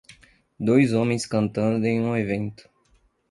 Dois 0.59 0.93
homens 0.93 1.27
cantando 1.27 1.85
em 1.85 2.01
um 2.01 2.17
evento. 2.17 2.67